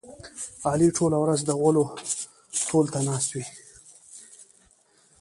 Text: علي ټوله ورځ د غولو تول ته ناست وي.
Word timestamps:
علي 0.71 0.89
ټوله 0.97 1.17
ورځ 1.23 1.39
د 1.45 1.51
غولو 1.59 1.83
تول 2.67 2.85
ته 2.93 2.99
ناست 3.07 3.29
وي. 3.35 3.45